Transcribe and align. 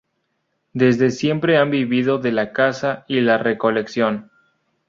Desde 0.73 1.11
siempre 1.11 1.57
han 1.59 1.69
vivido 1.69 2.17
de 2.17 2.31
la 2.31 2.53
caza 2.53 3.05
y 3.07 3.19
la 3.21 3.37
recolección. 3.37 4.31